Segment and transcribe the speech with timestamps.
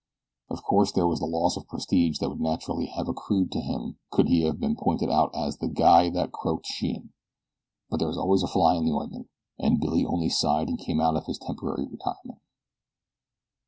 [0.49, 3.99] Of course there was the loss of prestige that would naturally have accrued to him
[4.09, 7.13] could he have been pointed out as the "guy that croaked Sheehan";
[7.87, 9.29] but there is always a fly in the ointment,
[9.59, 12.41] and Billy only sighed and came out of his temporary retirement.